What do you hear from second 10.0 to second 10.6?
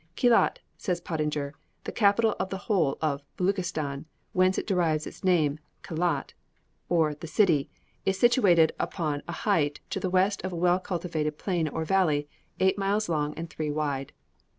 west of a